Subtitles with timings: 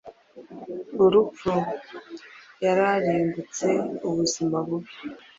[1.03, 1.51] Urupfu
[2.63, 4.91] yararimbutseUbuzima bubi-